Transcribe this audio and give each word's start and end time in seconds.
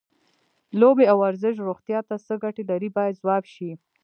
لوبې 0.79 1.05
او 1.11 1.17
ورزش 1.23 1.55
روغتیا 1.67 1.99
ته 2.07 2.15
څه 2.25 2.33
ګټې 2.43 2.63
لري 2.71 2.89
باید 2.97 3.19
ځواب 3.21 3.43
شي. 3.53 3.71